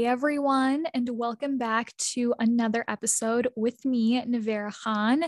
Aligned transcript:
Hey 0.00 0.06
everyone, 0.06 0.86
and 0.94 1.10
welcome 1.10 1.58
back 1.58 1.94
to 2.14 2.34
another 2.38 2.86
episode 2.88 3.48
with 3.54 3.84
me, 3.84 4.18
Navera 4.22 4.74
Khan. 4.74 5.24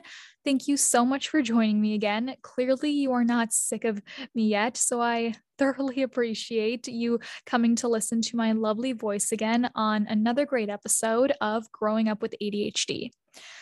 Thank 0.46 0.66
you 0.66 0.78
so 0.78 1.04
much 1.04 1.28
for 1.28 1.42
joining 1.42 1.78
me 1.78 1.92
again. 1.92 2.36
Clearly, 2.40 2.90
you 2.90 3.12
are 3.12 3.22
not 3.22 3.52
sick 3.52 3.84
of 3.84 4.00
me 4.34 4.46
yet, 4.46 4.78
so 4.78 4.98
I 5.02 5.34
thoroughly 5.58 6.00
appreciate 6.02 6.88
you 6.88 7.20
coming 7.44 7.76
to 7.76 7.88
listen 7.88 8.22
to 8.22 8.36
my 8.36 8.52
lovely 8.52 8.92
voice 8.92 9.30
again 9.30 9.68
on 9.74 10.06
another 10.08 10.46
great 10.46 10.70
episode 10.70 11.34
of 11.42 11.70
Growing 11.70 12.08
Up 12.08 12.22
with 12.22 12.34
ADHD. 12.42 13.10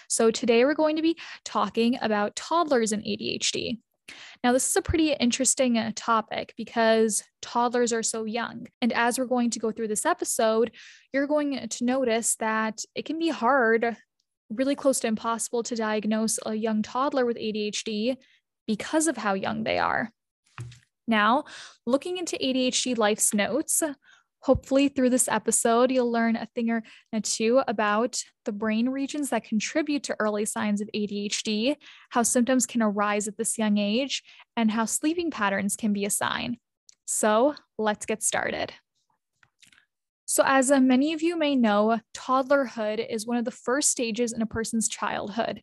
So, 0.08 0.30
today 0.30 0.64
we're 0.64 0.74
going 0.74 0.94
to 0.94 1.02
be 1.02 1.18
talking 1.44 1.98
about 2.00 2.36
toddlers 2.36 2.92
and 2.92 3.02
ADHD. 3.02 3.78
Now, 4.42 4.52
this 4.52 4.68
is 4.68 4.76
a 4.76 4.82
pretty 4.82 5.12
interesting 5.12 5.78
uh, 5.78 5.92
topic 5.94 6.54
because 6.56 7.22
toddlers 7.42 7.92
are 7.92 8.02
so 8.02 8.24
young. 8.24 8.66
And 8.80 8.92
as 8.92 9.18
we're 9.18 9.26
going 9.26 9.50
to 9.50 9.58
go 9.58 9.70
through 9.70 9.88
this 9.88 10.06
episode, 10.06 10.72
you're 11.12 11.26
going 11.26 11.68
to 11.68 11.84
notice 11.84 12.36
that 12.36 12.84
it 12.94 13.04
can 13.04 13.18
be 13.18 13.28
hard, 13.28 13.96
really 14.48 14.74
close 14.74 15.00
to 15.00 15.08
impossible, 15.08 15.62
to 15.64 15.76
diagnose 15.76 16.38
a 16.44 16.54
young 16.54 16.82
toddler 16.82 17.26
with 17.26 17.36
ADHD 17.36 18.16
because 18.66 19.06
of 19.06 19.16
how 19.16 19.34
young 19.34 19.64
they 19.64 19.78
are. 19.78 20.10
Now, 21.06 21.44
looking 21.86 22.18
into 22.18 22.36
ADHD 22.36 22.96
Life's 22.96 23.34
notes, 23.34 23.82
Hopefully, 24.42 24.88
through 24.88 25.10
this 25.10 25.28
episode, 25.28 25.90
you'll 25.90 26.10
learn 26.10 26.34
a 26.34 26.48
thing 26.54 26.70
or 26.70 26.82
two 27.22 27.62
about 27.68 28.22
the 28.44 28.52
brain 28.52 28.88
regions 28.88 29.30
that 29.30 29.44
contribute 29.44 30.02
to 30.04 30.16
early 30.18 30.46
signs 30.46 30.80
of 30.80 30.88
ADHD, 30.94 31.76
how 32.08 32.22
symptoms 32.22 32.64
can 32.64 32.80
arise 32.80 33.28
at 33.28 33.36
this 33.36 33.58
young 33.58 33.76
age, 33.76 34.22
and 34.56 34.70
how 34.70 34.86
sleeping 34.86 35.30
patterns 35.30 35.76
can 35.76 35.92
be 35.92 36.06
a 36.06 36.10
sign. 36.10 36.56
So, 37.06 37.54
let's 37.76 38.06
get 38.06 38.22
started. 38.22 38.72
So, 40.24 40.44
as 40.46 40.70
uh, 40.70 40.78
many 40.78 41.12
of 41.12 41.22
you 41.22 41.36
may 41.36 41.56
know, 41.56 41.98
toddlerhood 42.14 43.04
is 43.10 43.26
one 43.26 43.36
of 43.36 43.44
the 43.44 43.50
first 43.50 43.90
stages 43.90 44.32
in 44.32 44.40
a 44.42 44.46
person's 44.46 44.88
childhood. 44.88 45.60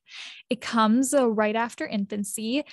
It 0.50 0.60
comes 0.60 1.14
uh, 1.14 1.30
right 1.30 1.56
after 1.56 1.88
infancy, 1.88 2.64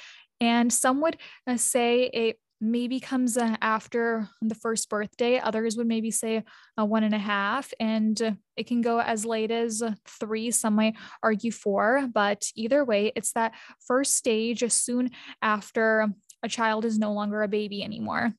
and 0.40 0.72
some 0.72 1.00
would 1.02 1.16
uh, 1.46 1.56
say 1.56 2.10
it 2.12 2.38
maybe 2.64 2.98
comes 3.00 3.36
uh, 3.36 3.56
after 3.60 4.28
the 4.40 4.54
first 4.54 4.88
birthday. 4.88 5.38
Others 5.38 5.76
would 5.76 5.86
maybe 5.86 6.10
say 6.10 6.42
one 6.76 7.04
and 7.04 7.14
a 7.14 7.18
half, 7.18 7.72
and 7.78 8.38
it 8.56 8.66
can 8.66 8.80
go 8.80 9.00
as 9.00 9.24
late 9.24 9.50
as 9.50 9.82
three. 10.06 10.50
Some 10.50 10.74
might 10.74 10.94
argue 11.22 11.52
four, 11.52 12.08
but 12.12 12.46
either 12.54 12.84
way, 12.84 13.12
it's 13.14 13.32
that 13.32 13.54
first 13.86 14.16
stage 14.16 14.64
soon 14.72 15.10
after 15.42 16.08
a 16.42 16.48
child 16.48 16.84
is 16.84 16.98
no 16.98 17.12
longer 17.12 17.42
a 17.42 17.48
baby 17.48 17.82
anymore. 17.82 18.32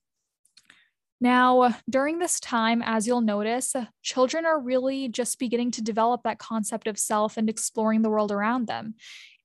Now, 1.22 1.76
during 1.90 2.20
this 2.20 2.40
time, 2.40 2.84
as 2.86 3.08
you'll 3.08 3.22
notice, 3.22 3.74
children 4.04 4.46
are 4.46 4.60
really 4.60 5.08
just 5.08 5.40
beginning 5.40 5.72
to 5.72 5.82
develop 5.82 6.24
that 6.24 6.40
concept 6.40 6.88
of 6.88 7.00
self 7.00 7.38
and 7.38 7.50
exploring 7.50 8.02
the 8.02 8.10
world 8.10 8.32
around 8.32 8.68
them. 8.68 8.96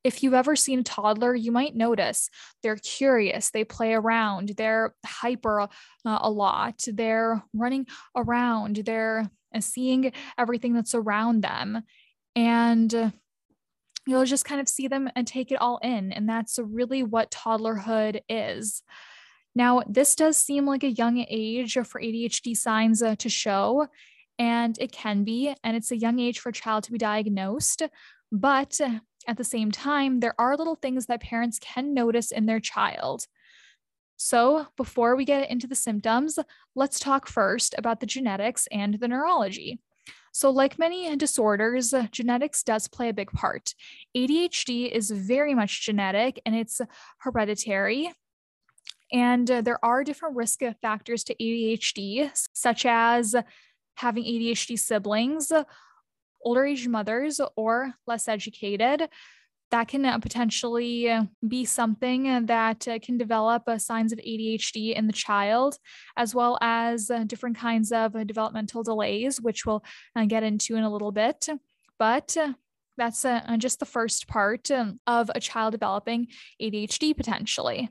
If 0.02 0.22
you've 0.22 0.34
ever 0.34 0.56
seen 0.56 0.80
a 0.80 0.84
toddler, 0.84 1.34
you 1.34 1.52
might 1.52 1.76
notice 1.76 2.30
they're 2.62 2.76
curious, 2.76 3.50
they 3.50 3.64
play 3.64 3.92
around, 3.92 4.54
they're 4.56 4.94
hyper 5.04 5.62
uh, 5.62 5.68
a 6.04 6.30
lot, 6.30 6.84
they're 6.86 7.42
running 7.52 7.86
around, 8.16 8.76
they're 8.76 9.30
uh, 9.54 9.60
seeing 9.60 10.12
everything 10.38 10.72
that's 10.72 10.94
around 10.94 11.42
them. 11.42 11.82
And 12.34 13.12
you'll 14.06 14.24
just 14.24 14.44
kind 14.44 14.60
of 14.60 14.68
see 14.68 14.88
them 14.88 15.10
and 15.14 15.26
take 15.26 15.52
it 15.52 15.60
all 15.60 15.78
in. 15.82 16.12
And 16.12 16.28
that's 16.28 16.58
really 16.58 17.02
what 17.02 17.30
toddlerhood 17.30 18.20
is. 18.28 18.82
Now, 19.54 19.82
this 19.88 20.14
does 20.14 20.36
seem 20.36 20.66
like 20.66 20.84
a 20.84 20.90
young 20.90 21.24
age 21.28 21.74
for 21.74 22.00
ADHD 22.00 22.56
signs 22.56 23.02
uh, 23.02 23.16
to 23.16 23.28
show, 23.28 23.88
and 24.38 24.78
it 24.78 24.92
can 24.92 25.24
be, 25.24 25.54
and 25.64 25.76
it's 25.76 25.90
a 25.90 25.96
young 25.96 26.18
age 26.20 26.38
for 26.38 26.50
a 26.50 26.52
child 26.52 26.84
to 26.84 26.92
be 26.92 26.98
diagnosed. 26.98 27.82
But 28.32 28.80
at 29.26 29.36
the 29.36 29.44
same 29.44 29.70
time, 29.70 30.20
there 30.20 30.34
are 30.38 30.56
little 30.56 30.76
things 30.76 31.06
that 31.06 31.22
parents 31.22 31.58
can 31.60 31.94
notice 31.94 32.30
in 32.30 32.46
their 32.46 32.60
child. 32.60 33.26
So, 34.16 34.66
before 34.76 35.16
we 35.16 35.24
get 35.24 35.50
into 35.50 35.66
the 35.66 35.74
symptoms, 35.74 36.38
let's 36.74 37.00
talk 37.00 37.26
first 37.26 37.74
about 37.78 38.00
the 38.00 38.06
genetics 38.06 38.68
and 38.70 39.00
the 39.00 39.08
neurology. 39.08 39.80
So, 40.32 40.50
like 40.50 40.78
many 40.78 41.16
disorders, 41.16 41.94
genetics 42.12 42.62
does 42.62 42.86
play 42.86 43.08
a 43.08 43.14
big 43.14 43.32
part. 43.32 43.74
ADHD 44.16 44.90
is 44.90 45.10
very 45.10 45.54
much 45.54 45.84
genetic 45.84 46.40
and 46.44 46.54
it's 46.54 46.80
hereditary. 47.18 48.12
And 49.12 49.48
there 49.48 49.84
are 49.84 50.04
different 50.04 50.36
risk 50.36 50.60
factors 50.80 51.24
to 51.24 51.34
ADHD, 51.34 52.30
such 52.52 52.86
as 52.86 53.34
having 53.96 54.24
ADHD 54.24 54.78
siblings, 54.78 55.50
older 56.42 56.64
age 56.64 56.86
mothers 56.88 57.40
or 57.56 57.94
less 58.06 58.28
educated 58.28 59.08
that 59.70 59.86
can 59.86 60.04
uh, 60.04 60.18
potentially 60.18 61.08
uh, 61.08 61.24
be 61.46 61.64
something 61.64 62.46
that 62.46 62.88
uh, 62.88 62.98
can 63.00 63.16
develop 63.16 63.62
signs 63.78 64.12
of 64.12 64.18
ADHD 64.18 64.94
in 64.94 65.06
the 65.06 65.12
child, 65.12 65.76
as 66.16 66.34
well 66.34 66.58
as 66.60 67.10
different 67.26 67.56
kinds 67.56 67.92
of 67.92 68.14
developmental 68.26 68.82
delays, 68.82 69.40
which 69.40 69.64
we'll 69.64 69.84
get 70.26 70.42
into 70.42 70.74
in 70.74 70.82
a 70.82 70.90
little 70.90 71.12
bit. 71.12 71.48
But 71.98 72.36
that's 72.96 73.24
just 73.58 73.78
the 73.78 73.86
first 73.86 74.26
part 74.26 74.70
um, 74.70 75.00
of 75.06 75.30
a 75.34 75.40
child 75.40 75.72
developing 75.72 76.28
ADHD 76.60 77.16
potentially. 77.16 77.90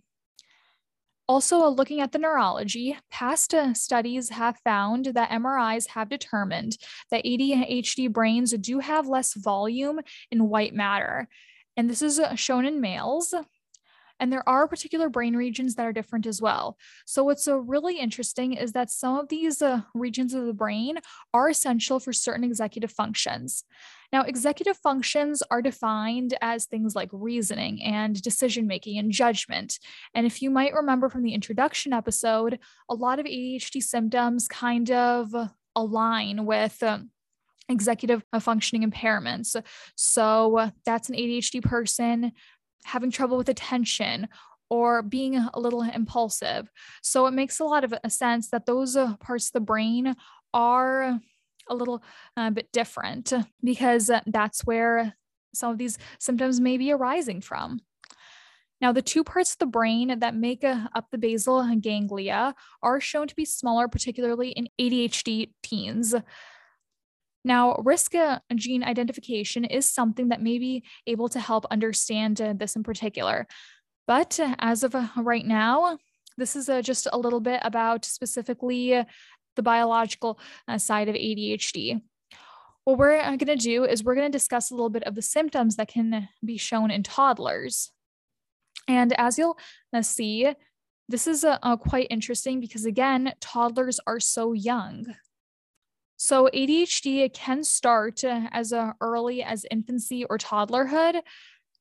Also, 1.30 1.70
looking 1.70 2.02
at 2.02 2.12
the 2.12 2.18
neurology, 2.18 2.98
past 3.12 3.54
uh, 3.54 3.72
studies 3.76 4.30
have 4.30 4.58
found 4.64 5.06
that 5.14 5.30
MRIs 5.30 5.90
have 5.90 6.10
determined 6.10 6.76
that 7.12 7.24
ADHD 7.24 8.12
brains 8.12 8.52
do 8.54 8.80
have 8.80 9.08
less 9.08 9.36
volume 9.36 10.00
in 10.32 10.50
white 10.50 10.74
matter. 10.74 11.30
And 11.78 11.88
this 11.88 12.02
is 12.02 12.18
uh, 12.18 12.34
shown 12.34 12.66
in 12.66 12.82
males. 12.82 13.36
And 14.20 14.32
there 14.32 14.48
are 14.48 14.68
particular 14.68 15.10
brain 15.10 15.36
regions 15.36 15.76
that 15.76 15.86
are 15.86 15.94
different 15.94 16.26
as 16.26 16.42
well. 16.42 16.78
So, 17.06 17.24
what's 17.24 17.48
uh, 17.48 17.60
really 17.60 18.00
interesting 18.00 18.54
is 18.54 18.74
that 18.74 18.90
some 18.90 19.18
of 19.18 19.30
these 19.30 19.62
uh, 19.62 19.82
regions 19.94 20.34
of 20.34 20.46
the 20.46 20.54
brain 20.54 20.98
are 21.34 21.50
essential 21.50 22.00
for 22.00 22.14
certain 22.14 22.44
executive 22.44 22.92
functions. 22.92 23.64
Now, 24.12 24.24
executive 24.24 24.78
functions 24.78 25.44
are 25.52 25.62
defined 25.62 26.36
as 26.42 26.66
things 26.66 26.96
like 26.96 27.10
reasoning 27.12 27.84
and 27.84 28.20
decision 28.22 28.66
making 28.66 28.98
and 28.98 29.12
judgment. 29.12 29.78
And 30.16 30.26
if 30.26 30.42
you 30.42 30.50
might 30.50 30.74
remember 30.74 31.10
from 31.10 31.24
the 31.24 31.34
introduction 31.34 31.94
episode, 31.94 32.60
a 32.90 32.96
lot 32.96 33.20
of 33.20 33.26
ADHD 33.26 33.82
symptoms 33.82 34.48
kind 34.48 34.92
of 34.92 35.34
align 35.76 36.46
with. 36.46 36.82
Um, 36.84 37.12
executive 37.72 38.24
functioning 38.40 38.90
impairments. 38.90 39.56
So 39.96 40.72
that's 40.86 41.08
an 41.08 41.16
ADHD 41.16 41.62
person 41.62 42.32
having 42.86 43.12
trouble 43.12 43.38
with 43.38 43.50
attention 43.50 44.28
or 44.70 45.02
being 45.02 45.36
a 45.36 45.60
little 45.60 45.82
impulsive. 45.82 46.70
So 47.02 47.26
it 47.26 47.32
makes 47.32 47.60
a 47.60 47.66
lot 47.66 47.84
of 47.84 47.94
a 48.04 48.10
sense 48.10 48.50
that 48.50 48.66
those 48.66 48.96
uh, 48.96 49.16
parts 49.18 49.48
of 49.48 49.54
the 49.54 49.60
brain 49.62 50.16
are 50.54 51.20
a 51.70 51.76
little 51.76 52.04
uh, 52.38 52.50
bit 52.52 52.72
different 52.72 53.34
because 53.64 54.12
that's 54.26 54.66
where 54.66 55.16
some 55.54 55.72
of 55.72 55.78
these 55.78 55.98
symptoms 56.20 56.60
may 56.60 56.78
be 56.78 56.92
arising 56.92 57.42
from. 57.42 57.80
Now, 58.82 58.94
the 58.94 59.02
two 59.02 59.24
parts 59.24 59.54
of 59.54 59.58
the 59.58 59.66
brain 59.66 60.20
that 60.20 60.36
make 60.36 60.64
uh, 60.64 60.88
up 60.96 61.08
the 61.12 61.18
basal 61.18 61.64
ganglia 61.82 62.56
are 62.82 63.02
shown 63.02 63.28
to 63.28 63.36
be 63.36 63.46
smaller, 63.46 63.88
particularly 63.88 64.50
in 64.52 64.70
ADHD 64.80 65.52
teens. 65.62 66.16
Now, 67.46 67.76
risk 67.86 68.16
uh, 68.16 68.40
gene 68.56 68.84
identification 68.84 69.64
is 69.64 69.90
something 69.90 70.30
that 70.30 70.42
may 70.42 70.60
be 70.60 70.84
able 71.08 71.30
to 71.30 71.40
help 71.40 71.66
understand 71.72 72.42
uh, 72.42 72.54
this 72.54 72.76
in 72.76 72.84
particular. 72.84 73.48
But 74.08 74.40
as 74.60 74.84
of 74.84 74.96
right 75.16 75.46
now, 75.46 75.98
this 76.38 76.56
is 76.56 76.70
just 76.86 77.08
a 77.12 77.18
little 77.18 77.40
bit 77.40 77.60
about 77.64 78.06
specifically 78.06 79.06
the 79.56 79.64
biological 79.64 80.40
uh, 80.68 80.78
side 80.78 81.10
of 81.10 81.16
ADHD. 81.16 82.02
What 82.86 82.98
we're 82.98 83.18
uh, 83.18 83.36
going 83.36 83.40
to 83.40 83.56
do 83.56 83.84
is 83.84 84.04
we're 84.04 84.16
going 84.16 84.32
to 84.32 84.36
discuss 84.36 84.72
a 84.72 84.74
little 84.74 84.90
bit 84.90 85.04
of 85.04 85.16
the 85.16 85.22
symptoms 85.22 85.76
that 85.76 85.90
can 85.90 86.30
be 86.44 86.58
shown 86.58 86.92
in 86.92 87.04
toddlers. 87.04 87.92
And 88.88 89.14
as 89.20 89.38
you'll 89.38 89.58
uh, 89.94 90.02
see, 90.02 90.54
this 91.08 91.28
is 91.28 91.44
uh, 91.44 91.58
uh, 91.62 91.76
quite 91.78 92.08
interesting 92.10 92.60
because, 92.60 92.86
again, 92.86 93.34
toddlers 93.42 94.00
are 94.08 94.20
so 94.20 94.54
young. 94.54 95.06
So, 96.22 96.50
ADHD 96.54 97.34
can 97.34 97.64
start 97.64 98.26
uh, 98.26 98.50
as 98.52 98.74
early 99.00 99.42
as 99.42 99.66
infancy 99.72 100.26
or 100.26 100.38
toddlerhood, 100.38 101.22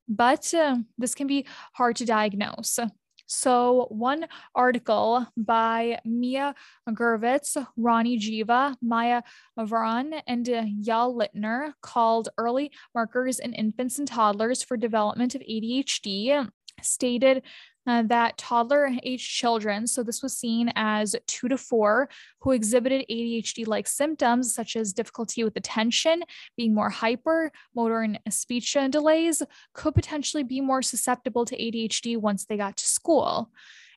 but 0.08 0.55
this 0.96 1.14
can 1.17 1.26
be 1.26 1.44
hard 1.75 1.96
to 1.96 2.05
diagnose. 2.05 2.79
So, 3.26 3.88
one 3.90 4.29
article 4.55 5.26
by 5.37 5.99
Mia 6.05 6.55
Gurvitz, 6.88 7.56
Ronnie 7.76 8.20
Jiva, 8.20 8.76
Maya 8.81 9.23
Varan, 9.58 10.23
and 10.29 10.49
uh, 10.49 10.62
Yael 10.62 11.20
Littner 11.20 11.73
called 11.82 12.29
Early 12.38 12.70
Markers 12.94 13.41
in 13.41 13.55
Infants 13.55 13.99
and 13.99 14.06
Toddlers 14.06 14.62
for 14.62 14.76
Development 14.76 15.34
of 15.34 15.43
ADHD 15.43 16.49
stated 16.81 17.43
uh, 17.87 18.03
that 18.03 18.37
toddler 18.37 18.91
age 19.03 19.27
children, 19.27 19.87
so 19.87 20.03
this 20.03 20.23
was 20.23 20.37
seen 20.37 20.71
as 20.77 21.17
two 21.27 21.49
to 21.49 21.57
four, 21.57 22.09
who 22.41 22.53
exhibited 22.53 23.07
ADHD 23.11 23.67
like 23.67 23.87
symptoms 23.87 24.55
such 24.55 24.77
as 24.77 24.93
difficulty 24.93 25.43
with 25.45 25.57
attention, 25.57 26.23
being 26.57 26.75
more 26.75 26.91
hyper, 26.91 27.51
motor 27.75 28.03
and 28.03 28.19
speech 28.29 28.77
delays, 28.91 29.43
could 29.73 29.95
potentially 29.95 30.43
be 30.43 30.61
more 30.61 30.83
susceptible 30.83 31.45
to 31.47 31.57
ADHD 31.57 32.17
once 32.17 32.45
they 32.45 32.57
got 32.57 32.77
to 32.77 32.87
school. 32.87 33.51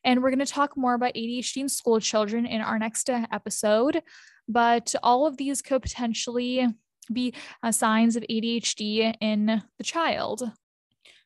And 0.03 0.21
we're 0.21 0.31
going 0.31 0.39
to 0.39 0.45
talk 0.45 0.75
more 0.75 0.93
about 0.93 1.13
ADHD 1.13 1.57
in 1.57 1.69
school 1.69 1.99
children 1.99 2.45
in 2.45 2.61
our 2.61 2.79
next 2.79 3.09
uh, 3.09 3.27
episode. 3.31 4.01
But 4.47 4.95
all 5.03 5.27
of 5.27 5.37
these 5.37 5.61
could 5.61 5.81
potentially 5.81 6.67
be 7.11 7.33
uh, 7.61 7.71
signs 7.71 8.15
of 8.15 8.23
ADHD 8.23 9.15
in 9.21 9.61
the 9.77 9.83
child. 9.83 10.51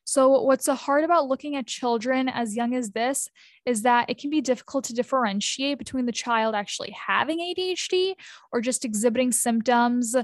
So, 0.06 0.40
what's 0.42 0.64
so 0.64 0.74
hard 0.74 1.02
about 1.02 1.26
looking 1.26 1.56
at 1.56 1.66
children 1.66 2.28
as 2.28 2.54
young 2.54 2.76
as 2.76 2.90
this 2.90 3.28
is 3.64 3.82
that 3.82 4.08
it 4.08 4.18
can 4.18 4.30
be 4.30 4.40
difficult 4.40 4.84
to 4.84 4.94
differentiate 4.94 5.78
between 5.78 6.06
the 6.06 6.12
child 6.12 6.54
actually 6.54 6.92
having 6.92 7.40
ADHD 7.40 8.14
or 8.52 8.60
just 8.60 8.84
exhibiting 8.84 9.32
symptoms 9.32 10.14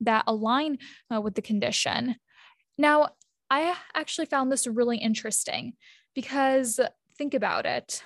that 0.00 0.24
align 0.26 0.76
uh, 1.10 1.18
with 1.18 1.34
the 1.34 1.40
condition. 1.40 2.16
Now, 2.76 3.08
I 3.48 3.74
actually 3.94 4.26
found 4.26 4.52
this 4.52 4.66
really 4.66 4.98
interesting 4.98 5.72
because 6.14 6.78
think 7.16 7.32
about 7.32 7.64
it. 7.64 8.04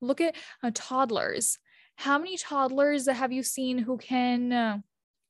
Look 0.00 0.22
at 0.22 0.36
uh, 0.62 0.70
toddlers. 0.72 1.58
How 1.96 2.16
many 2.16 2.38
toddlers 2.38 3.06
have 3.06 3.30
you 3.30 3.42
seen 3.42 3.76
who 3.76 3.98
can 3.98 4.52
uh, 4.52 4.78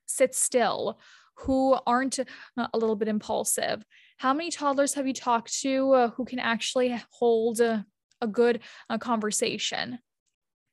sit 0.07 0.37
still, 0.37 1.01
who 1.43 1.77
aren't 1.87 2.19
uh, 2.19 2.25
a 2.73 2.79
little 2.79 2.97
bit 2.97 3.09
impulsive? 3.09 3.85
How 4.19 4.33
many 4.35 4.51
toddlers 4.51 4.95
have 4.95 5.07
you 5.07 5.15
talked 5.15 5.61
to 5.61 5.93
uh, 5.93 6.09
who 6.11 6.25
can 6.25 6.39
actually 6.39 7.01
hold 7.11 7.61
a, 7.61 7.85
a 8.21 8.27
good 8.27 8.61
uh, 8.89 8.99
conversation? 8.99 9.99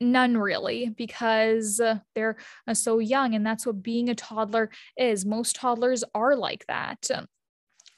None 0.02 0.38
really, 0.38 0.90
because 0.90 1.80
uh, 1.80 2.00
they're 2.16 2.38
uh, 2.68 2.74
so 2.74 3.00
young, 3.00 3.36
and 3.36 3.46
that's 3.46 3.66
what 3.66 3.84
being 3.84 4.10
a 4.10 4.16
toddler 4.16 4.70
is. 4.98 5.26
Most 5.26 5.58
toddlers 5.58 6.04
are 6.16 6.36
like 6.36 6.66
that. 6.68 7.10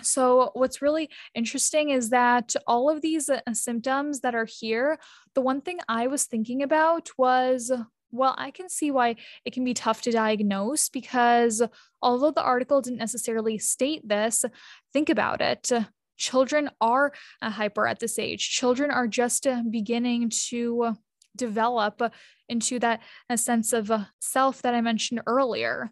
So, 0.02 0.50
what's 0.54 0.82
really 0.82 1.10
interesting 1.36 1.90
is 1.90 2.10
that 2.10 2.56
all 2.66 2.90
of 2.90 3.02
these 3.02 3.30
uh, 3.30 3.40
symptoms 3.54 4.22
that 4.22 4.34
are 4.34 4.48
here, 4.50 4.98
the 5.36 5.42
one 5.42 5.62
thing 5.62 5.80
I 5.88 6.08
was 6.08 6.26
thinking 6.26 6.64
about 6.64 7.10
was 7.18 7.72
well, 8.12 8.36
I 8.38 8.52
can 8.52 8.69
see 8.69 8.92
why 8.92 9.16
it 9.46 9.54
can 9.54 9.63
be 9.63 9.74
tough 9.74 10.02
to 10.04 10.12
diagnose 10.12 10.90
because 10.90 11.62
although 12.02 12.31
the 12.31 12.44
article 12.44 12.81
didn't 12.81 13.00
necessarily 13.00 13.58
state 13.58 14.08
this, 14.08 14.46
think 14.94 15.10
about 15.10 15.42
it. 15.42 15.72
Children 16.18 16.69
are 16.80 17.13
hyper 17.42 17.88
at 17.88 18.00
this 18.00 18.19
age. 18.19 18.50
Children 18.50 18.92
are 18.92 19.08
just 19.08 19.48
uh, 19.48 19.63
beginning 19.69 20.30
to 20.50 20.96
develop 21.36 22.02
into 22.50 22.80
that 22.80 23.00
sense 23.36 23.74
of 23.74 23.90
uh, 23.90 24.06
self 24.19 24.62
that 24.62 24.75
I 24.75 24.81
mentioned 24.81 25.22
earlier. 25.25 25.92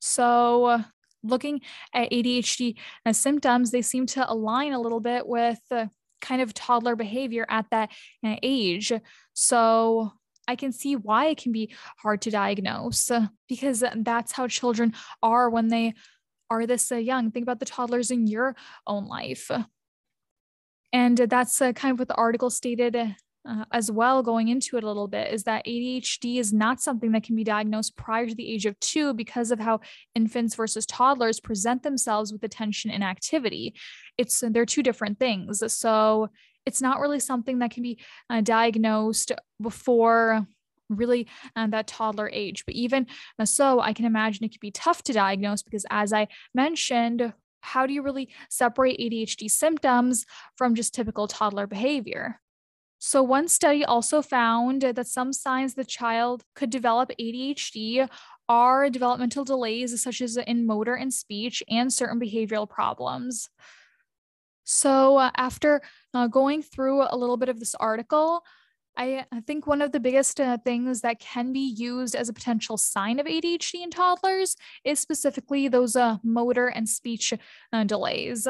So, 0.00 0.82
looking 1.22 1.62
at 1.94 2.10
ADHD 2.10 2.76
symptoms, 3.12 3.70
they 3.70 3.80
seem 3.80 4.04
to 4.06 4.30
align 4.30 4.72
a 4.72 4.80
little 4.80 5.00
bit 5.00 5.26
with 5.26 5.60
kind 6.20 6.40
of 6.42 6.54
toddler 6.54 6.96
behavior 6.96 7.46
at 7.48 7.66
that 7.70 7.90
uh, 8.24 8.36
age. 8.42 8.92
So, 9.34 10.12
I 10.46 10.56
can 10.56 10.72
see 10.72 10.96
why 10.96 11.26
it 11.26 11.38
can 11.38 11.52
be 11.52 11.74
hard 11.98 12.22
to 12.22 12.30
diagnose 12.30 13.10
because 13.48 13.84
that's 13.96 14.32
how 14.32 14.46
children 14.48 14.94
are 15.22 15.48
when 15.48 15.68
they 15.68 15.94
are 16.50 16.66
this 16.66 16.92
uh, 16.92 16.96
young. 16.96 17.30
Think 17.30 17.44
about 17.44 17.60
the 17.60 17.66
toddlers 17.66 18.10
in 18.10 18.26
your 18.26 18.54
own 18.86 19.06
life. 19.06 19.50
And 20.92 21.18
that's 21.18 21.60
uh, 21.60 21.72
kind 21.72 21.92
of 21.92 21.98
what 21.98 22.08
the 22.08 22.14
article 22.14 22.50
stated 22.50 22.94
uh, 23.46 23.64
as 23.72 23.90
well, 23.90 24.22
going 24.22 24.48
into 24.48 24.76
it 24.76 24.84
a 24.84 24.86
little 24.86 25.08
bit, 25.08 25.32
is 25.32 25.44
that 25.44 25.66
ADHD 25.66 26.38
is 26.38 26.52
not 26.52 26.80
something 26.80 27.12
that 27.12 27.24
can 27.24 27.36
be 27.36 27.44
diagnosed 27.44 27.96
prior 27.96 28.26
to 28.26 28.34
the 28.34 28.48
age 28.48 28.64
of 28.64 28.78
two 28.80 29.12
because 29.12 29.50
of 29.50 29.60
how 29.60 29.80
infants 30.14 30.54
versus 30.54 30.86
toddlers 30.86 31.40
present 31.40 31.82
themselves 31.82 32.32
with 32.32 32.42
attention 32.42 32.90
and 32.90 33.04
activity. 33.04 33.74
It's 34.16 34.42
they're 34.48 34.64
two 34.64 34.82
different 34.82 35.18
things. 35.18 35.62
So 35.74 36.30
it's 36.66 36.82
not 36.82 37.00
really 37.00 37.20
something 37.20 37.58
that 37.58 37.70
can 37.70 37.82
be 37.82 37.98
uh, 38.30 38.40
diagnosed 38.40 39.32
before 39.60 40.46
really 40.88 41.26
uh, 41.56 41.66
that 41.68 41.86
toddler 41.86 42.30
age. 42.32 42.64
But 42.66 42.74
even 42.74 43.06
uh, 43.38 43.44
so, 43.44 43.80
I 43.80 43.92
can 43.92 44.04
imagine 44.04 44.44
it 44.44 44.50
could 44.50 44.60
be 44.60 44.70
tough 44.70 45.02
to 45.04 45.12
diagnose 45.12 45.62
because, 45.62 45.86
as 45.90 46.12
I 46.12 46.28
mentioned, 46.54 47.32
how 47.60 47.86
do 47.86 47.94
you 47.94 48.02
really 48.02 48.28
separate 48.50 48.98
ADHD 49.00 49.50
symptoms 49.50 50.26
from 50.56 50.74
just 50.74 50.94
typical 50.94 51.26
toddler 51.26 51.66
behavior? 51.66 52.40
So, 52.98 53.22
one 53.22 53.48
study 53.48 53.84
also 53.84 54.22
found 54.22 54.82
that 54.82 55.06
some 55.06 55.32
signs 55.32 55.74
the 55.74 55.84
child 55.84 56.44
could 56.54 56.70
develop 56.70 57.10
ADHD 57.20 58.08
are 58.48 58.90
developmental 58.90 59.44
delays, 59.44 60.02
such 60.02 60.20
as 60.20 60.36
in 60.36 60.66
motor 60.66 60.94
and 60.94 61.12
speech, 61.12 61.62
and 61.68 61.92
certain 61.92 62.20
behavioral 62.20 62.68
problems. 62.68 63.48
So, 64.64 65.18
uh, 65.18 65.30
after 65.36 65.82
uh, 66.14 66.26
going 66.26 66.62
through 66.62 67.02
a 67.02 67.16
little 67.16 67.36
bit 67.36 67.48
of 67.50 67.60
this 67.60 67.74
article, 67.74 68.42
I, 68.96 69.26
I 69.32 69.40
think 69.40 69.66
one 69.66 69.82
of 69.82 69.92
the 69.92 70.00
biggest 70.00 70.40
uh, 70.40 70.58
things 70.58 71.00
that 71.02 71.18
can 71.20 71.52
be 71.52 71.74
used 71.76 72.14
as 72.14 72.28
a 72.28 72.32
potential 72.32 72.76
sign 72.76 73.18
of 73.18 73.26
ADHD 73.26 73.82
in 73.82 73.90
toddlers 73.90 74.56
is 74.84 75.00
specifically 75.00 75.68
those 75.68 75.96
uh, 75.96 76.18
motor 76.22 76.68
and 76.68 76.88
speech 76.88 77.34
uh, 77.72 77.84
delays. 77.84 78.46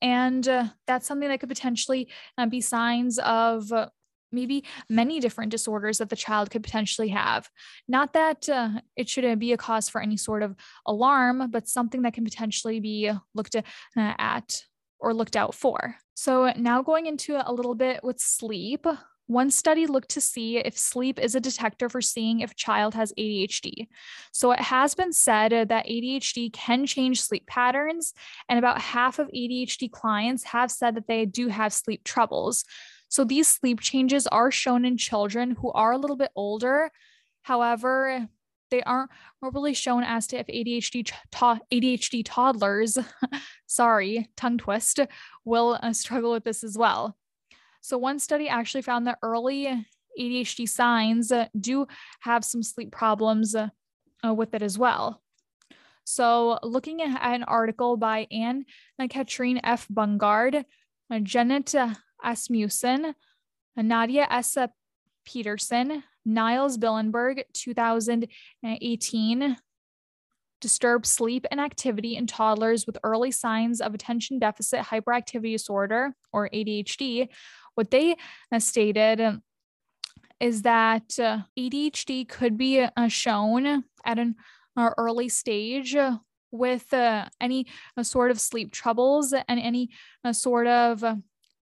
And 0.00 0.48
uh, 0.48 0.68
that's 0.86 1.06
something 1.06 1.28
that 1.28 1.40
could 1.40 1.48
potentially 1.48 2.08
be 2.48 2.60
signs 2.60 3.18
of 3.18 3.70
maybe 4.32 4.64
many 4.88 5.18
different 5.18 5.50
disorders 5.50 5.98
that 5.98 6.08
the 6.08 6.16
child 6.16 6.50
could 6.50 6.62
potentially 6.62 7.08
have. 7.08 7.50
Not 7.88 8.12
that 8.12 8.48
uh, 8.48 8.80
it 8.96 9.08
should 9.08 9.38
be 9.38 9.52
a 9.52 9.56
cause 9.56 9.88
for 9.88 10.00
any 10.00 10.16
sort 10.16 10.42
of 10.42 10.54
alarm, 10.86 11.50
but 11.50 11.68
something 11.68 12.02
that 12.02 12.14
can 12.14 12.24
potentially 12.24 12.80
be 12.80 13.10
looked 13.34 13.56
at 13.96 14.62
or 15.00 15.14
looked 15.14 15.36
out 15.36 15.54
for. 15.54 15.96
So, 16.14 16.52
now 16.56 16.82
going 16.82 17.06
into 17.06 17.36
a 17.36 17.52
little 17.52 17.74
bit 17.74 18.04
with 18.04 18.20
sleep. 18.20 18.86
One 19.26 19.50
study 19.50 19.86
looked 19.86 20.10
to 20.10 20.20
see 20.20 20.58
if 20.58 20.76
sleep 20.76 21.20
is 21.20 21.36
a 21.36 21.40
detector 21.40 21.88
for 21.88 22.00
seeing 22.00 22.40
if 22.40 22.50
a 22.50 22.56
child 22.56 22.94
has 22.94 23.12
ADHD. 23.16 23.86
So, 24.32 24.50
it 24.52 24.60
has 24.60 24.94
been 24.94 25.12
said 25.12 25.68
that 25.68 25.86
ADHD 25.86 26.52
can 26.52 26.84
change 26.84 27.22
sleep 27.22 27.46
patterns, 27.46 28.12
and 28.48 28.58
about 28.58 28.80
half 28.80 29.18
of 29.18 29.28
ADHD 29.28 29.90
clients 29.90 30.44
have 30.44 30.70
said 30.70 30.96
that 30.96 31.06
they 31.06 31.26
do 31.26 31.48
have 31.48 31.72
sleep 31.72 32.04
troubles. 32.04 32.64
So, 33.08 33.24
these 33.24 33.48
sleep 33.48 33.80
changes 33.80 34.26
are 34.26 34.50
shown 34.50 34.84
in 34.84 34.96
children 34.96 35.56
who 35.60 35.72
are 35.72 35.92
a 35.92 35.98
little 35.98 36.16
bit 36.16 36.32
older. 36.34 36.90
However, 37.42 38.28
they 38.70 38.82
aren't 38.82 39.10
really 39.42 39.74
shown 39.74 40.02
as 40.02 40.26
to 40.28 40.38
if 40.38 40.46
ADHD 40.46 41.04
to- 41.06 41.60
ADHD 41.72 42.22
toddlers, 42.24 42.98
sorry, 43.66 44.28
tongue 44.36 44.58
twist, 44.58 45.00
will 45.44 45.78
uh, 45.82 45.92
struggle 45.92 46.32
with 46.32 46.44
this 46.44 46.64
as 46.64 46.76
well. 46.76 47.16
So 47.80 47.98
one 47.98 48.18
study 48.18 48.48
actually 48.48 48.82
found 48.82 49.06
that 49.06 49.18
early 49.22 49.86
ADHD 50.18 50.68
signs 50.68 51.32
uh, 51.32 51.46
do 51.58 51.86
have 52.20 52.44
some 52.44 52.62
sleep 52.62 52.92
problems 52.92 53.54
uh, 53.54 53.68
uh 54.24 54.34
with 54.34 54.54
it 54.54 54.62
as 54.62 54.78
well. 54.78 55.22
So 56.04 56.58
looking 56.62 57.00
at 57.02 57.20
an 57.22 57.44
article 57.44 57.96
by 57.96 58.26
Anne 58.30 58.64
Katrine 59.08 59.60
F. 59.62 59.86
Bundgaard, 59.88 60.64
uh, 61.10 61.18
Janet 61.20 61.74
Asmussen, 62.22 63.14
Nadia 63.76 64.26
S. 64.28 64.56
Pedersen, 65.24 66.02
Niles 66.24 66.78
Bilenberg, 66.78 67.42
2018. 67.54 69.56
Disturbed 70.60 71.06
sleep 71.06 71.46
and 71.50 71.58
activity 71.58 72.16
in 72.16 72.26
toddlers 72.26 72.86
with 72.86 72.98
early 73.02 73.30
signs 73.30 73.80
of 73.80 73.94
attention 73.94 74.38
deficit 74.38 74.80
hyperactivity 74.80 75.52
disorder 75.52 76.14
or 76.32 76.50
ADHD. 76.50 77.28
What 77.76 77.90
they 77.90 78.16
uh, 78.52 78.58
stated 78.58 79.40
is 80.40 80.62
that 80.62 81.18
uh, 81.18 81.40
ADHD 81.58 82.28
could 82.28 82.56
be 82.56 82.80
uh, 82.80 83.08
shown 83.08 83.84
at 84.04 84.18
an 84.18 84.36
uh, 84.76 84.90
early 84.96 85.28
stage 85.28 85.96
with 86.50 86.92
uh, 86.92 87.28
any 87.40 87.66
uh, 87.96 88.02
sort 88.02 88.30
of 88.30 88.40
sleep 88.40 88.72
troubles 88.72 89.32
and 89.32 89.60
any 89.60 89.90
sort 90.32 90.66
of 90.66 91.04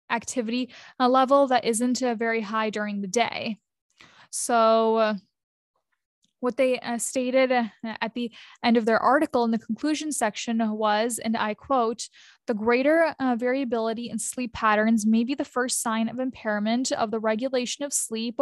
activity 0.10 0.70
level 1.00 1.48
that 1.48 1.66
isn't 1.66 2.00
very 2.00 2.42
high 2.42 2.70
during 2.70 3.02
the 3.02 3.08
day. 3.08 3.58
So, 4.38 4.98
uh, 4.98 5.14
what 6.42 6.58
they 6.58 6.78
uh, 6.80 6.98
stated 6.98 7.54
uh, 7.54 7.70
at 7.84 8.14
the 8.14 8.32
end 8.62 8.76
of 8.76 8.86
their 8.86 9.00
article 9.00 9.46
in 9.46 9.52
the 9.52 9.58
conclusion 9.58 10.12
section 10.12 10.60
was, 10.78 11.20
and 11.24 11.38
I 11.38 11.54
quote, 11.54 12.10
the 12.46 12.54
greater 12.54 13.16
uh, 13.18 13.38
variability 13.38 14.10
in 14.10 14.20
sleep 14.20 14.52
patterns 14.52 15.06
may 15.06 15.24
be 15.24 15.36
the 15.36 15.46
first 15.46 15.82
sign 15.82 16.10
of 16.10 16.20
impairment 16.20 16.92
of 16.92 17.12
the 17.12 17.20
regulation 17.20 17.86
of 17.86 17.94
sleep 17.94 18.40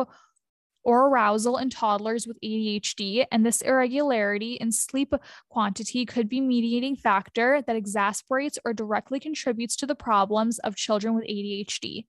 or 0.84 1.08
arousal 1.08 1.58
in 1.58 1.70
toddlers 1.70 2.28
with 2.28 2.42
ADHD, 2.44 3.26
and 3.32 3.46
this 3.46 3.62
irregularity 3.62 4.56
in 4.56 4.72
sleep 4.72 5.14
quantity 5.50 6.06
could 6.06 6.28
be 6.28 6.42
mediating 6.42 6.96
factor 6.96 7.62
that 7.68 7.76
exasperates 7.76 8.58
or 8.66 8.74
directly 8.74 9.20
contributes 9.20 9.76
to 9.78 9.86
the 9.86 9.96
problems 9.96 10.60
of 10.60 10.76
children 10.76 11.14
with 11.16 11.24
ADHD. 11.26 12.08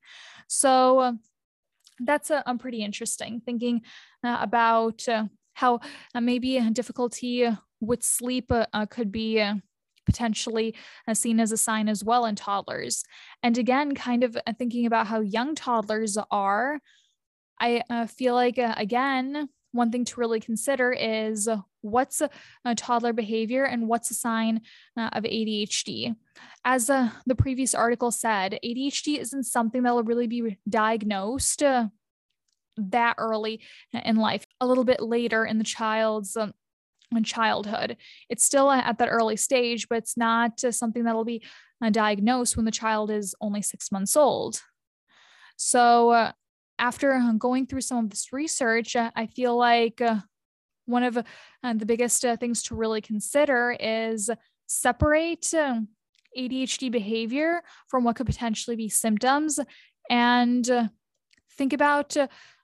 So 0.49 0.99
uh, 0.99 1.13
that's 2.01 2.31
uh, 2.31 2.43
um, 2.47 2.59
pretty 2.59 2.83
interesting 2.83 3.41
thinking 3.45 3.83
uh, 4.25 4.39
about 4.41 5.09
uh, 5.09 5.25
how 5.55 5.81
uh, 6.15 6.21
maybe 6.21 6.61
difficulty 6.73 7.49
with 7.81 8.03
sleep 8.03 8.51
uh, 8.51 8.87
could 8.87 9.13
be 9.13 9.43
potentially 10.07 10.75
uh, 11.09 11.15
seen 11.15 11.41
as 11.41 11.53
a 11.53 11.57
sign 11.57 11.89
as 11.89 12.05
well 12.05 12.27
in 12.27 12.35
toddlers. 12.35 13.05
And 13.43 13.57
again, 13.57 13.95
kind 13.95 14.25
of 14.25 14.37
thinking 14.59 14.87
about 14.87 15.07
how 15.07 15.21
young 15.21 15.55
toddlers 15.55 16.19
are, 16.31 16.81
I 17.61 17.83
uh, 17.89 18.07
feel 18.07 18.35
like, 18.35 18.59
uh, 18.59 18.75
again, 18.77 19.49
one 19.75 19.91
thing 19.91 20.05
to 20.05 20.21
really 20.21 20.41
consider 20.41 20.93
is 20.93 21.49
what's 21.81 22.21
a, 22.21 22.31
a 22.65 22.75
toddler 22.75 23.13
behavior 23.13 23.65
and 23.65 23.89
what's 23.89 24.11
a 24.11 24.15
sign 24.15 24.63
uh, 24.97 25.11
of 25.13 25.25
ADHD. 25.25 26.15
As 26.65 26.89
uh, 26.89 27.11
the 27.27 27.35
previous 27.35 27.75
article 27.75 28.11
said, 28.11 28.59
ADHD 28.65 29.19
isn't 29.19 29.45
something 29.45 29.83
that 29.83 29.95
will 29.95 30.05
really 30.05 30.29
be 30.29 30.59
diagnosed 30.69 31.63
uh, 31.63 31.89
that 32.77 33.17
early 33.19 33.61
in 33.93 34.17
life, 34.17 34.47
a 34.61 34.67
little 34.67 34.85
bit 34.85 35.01
later 35.01 35.45
in 35.45 35.59
the 35.59 35.65
child's 35.65 36.37
um, 36.37 36.55
in 37.15 37.25
childhood. 37.25 37.97
It's 38.29 38.45
still 38.45 38.71
at 38.71 38.99
that 38.99 39.09
early 39.09 39.37
stage, 39.37 39.89
but 39.89 39.99
it's 39.99 40.17
not 40.17 40.65
uh, 40.65 40.73
something 40.73 41.05
that'll 41.05 41.25
be 41.25 41.43
uh, 41.83 41.91
diagnosed 41.91 42.57
when 42.57 42.65
the 42.65 42.71
child 42.71 43.11
is 43.11 43.35
only 43.41 43.63
six 43.63 43.93
months 43.93 44.17
old. 44.17 44.63
So, 45.57 46.11
uh, 46.11 46.33
after 46.79 47.13
uh, 47.13 47.33
going 47.33 47.67
through 47.67 47.83
some 47.83 47.99
of 47.99 48.11
this 48.11 48.33
research, 48.33 48.97
uh, 48.97 49.11
I 49.15 49.27
feel 49.27 49.57
like 49.57 50.01
uh, 50.01 50.21
one 50.87 51.03
of 51.03 51.17
uh, 51.17 51.23
the 51.75 51.87
biggest 51.87 52.25
uh, 52.25 52.37
things 52.37 52.63
to 52.65 52.75
really 52.75 53.01
consider 53.01 53.77
is 53.79 54.31
separate 54.67 55.53
um, 55.55 55.89
ADHD 56.37 56.91
behavior 56.91 57.63
from 57.89 58.05
what 58.05 58.17
could 58.17 58.27
potentially 58.27 58.77
be 58.77 58.89
symptoms 58.89 59.61
and 60.11 60.69
uh, 60.69 60.89
think 61.57 61.73
about 61.73 62.17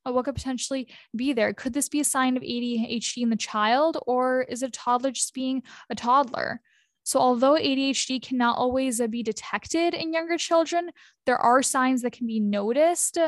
what 0.05 0.25
could 0.25 0.35
potentially 0.35 0.89
be 1.15 1.33
there. 1.33 1.53
Could 1.53 1.73
this 1.73 1.89
be 1.89 2.01
a 2.01 2.05
sign 2.05 2.37
of 2.37 2.43
ADHD 2.43 3.23
in 3.23 3.31
the 3.31 3.37
child, 3.37 3.99
or 4.07 4.43
is 4.43 4.63
a 4.63 4.71
toddler 4.71 5.13
just 5.13 5.35
being 5.35 5.63
a 5.89 5.95
toddler? 5.95 6.61
So, 7.05 7.21
although 7.21 7.55
ADHD 7.55 8.21
cannot 8.21 8.59
always 8.59 9.01
be 9.09 9.23
detected 9.23 9.95
in 9.95 10.13
younger 10.13 10.37
children, 10.37 10.91
there 11.27 11.39
are 11.39 11.63
signs 11.63 12.03
that 12.03 12.13
can 12.13 12.27
be 12.27 12.41
noticed, 12.41 13.19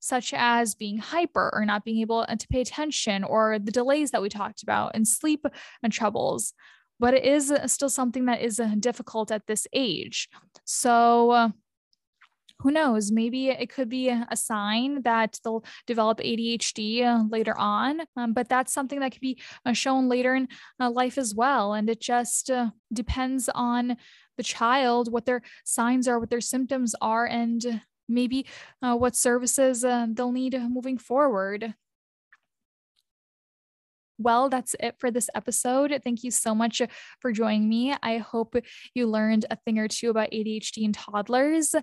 such 0.00 0.34
as 0.34 0.74
being 0.74 0.98
hyper 0.98 1.50
or 1.52 1.64
not 1.64 1.84
being 1.84 2.00
able 2.00 2.26
uh, 2.28 2.36
to 2.36 2.48
pay 2.48 2.60
attention, 2.60 3.24
or 3.24 3.58
the 3.58 3.72
delays 3.72 4.10
that 4.10 4.22
we 4.22 4.28
talked 4.28 4.62
about, 4.62 4.92
and 4.94 5.06
sleep 5.06 5.46
and 5.82 5.92
troubles. 5.92 6.52
But 6.98 7.14
it 7.14 7.24
is 7.24 7.52
still 7.66 7.88
something 7.88 8.26
that 8.26 8.42
is 8.42 8.60
difficult 8.78 9.30
at 9.30 9.46
this 9.46 9.66
age. 9.72 10.28
So, 10.64 11.52
who 12.60 12.70
knows? 12.70 13.10
Maybe 13.10 13.48
it 13.48 13.70
could 13.70 13.88
be 13.88 14.08
a 14.08 14.36
sign 14.36 15.02
that 15.02 15.38
they'll 15.42 15.64
develop 15.86 16.18
ADHD 16.18 17.04
uh, 17.04 17.24
later 17.30 17.56
on, 17.58 18.02
um, 18.16 18.32
but 18.32 18.48
that's 18.48 18.72
something 18.72 19.00
that 19.00 19.12
could 19.12 19.20
be 19.20 19.40
uh, 19.64 19.72
shown 19.72 20.08
later 20.08 20.34
in 20.34 20.48
uh, 20.78 20.90
life 20.90 21.16
as 21.16 21.34
well. 21.34 21.72
And 21.72 21.88
it 21.88 22.00
just 22.00 22.50
uh, 22.50 22.70
depends 22.92 23.48
on 23.54 23.96
the 24.36 24.42
child, 24.42 25.10
what 25.10 25.26
their 25.26 25.42
signs 25.64 26.06
are, 26.06 26.18
what 26.18 26.30
their 26.30 26.40
symptoms 26.40 26.94
are, 27.00 27.26
and 27.26 27.80
maybe 28.10 28.46
uh, 28.82 28.96
what 28.96 29.16
services 29.16 29.84
uh, 29.84 30.06
they'll 30.10 30.32
need 30.32 30.60
moving 30.68 30.98
forward. 30.98 31.74
Well, 34.18 34.50
that's 34.50 34.76
it 34.78 34.96
for 34.98 35.10
this 35.10 35.30
episode. 35.34 35.98
Thank 36.04 36.22
you 36.22 36.30
so 36.30 36.54
much 36.54 36.82
for 37.20 37.32
joining 37.32 37.68
me. 37.68 37.94
I 38.02 38.18
hope 38.18 38.54
you 38.94 39.06
learned 39.06 39.46
a 39.50 39.56
thing 39.56 39.78
or 39.78 39.88
two 39.88 40.10
about 40.10 40.30
ADHD 40.30 40.82
in 40.82 40.92
toddlers. 40.92 41.74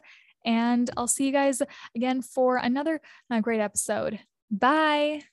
And 0.46 0.89
I'll 0.96 1.07
see 1.07 1.25
you 1.25 1.31
guys 1.31 1.63
again 1.96 2.22
for 2.22 2.57
another 2.57 3.01
uh, 3.31 3.41
great 3.41 3.60
episode. 3.60 4.19
Bye. 4.51 5.24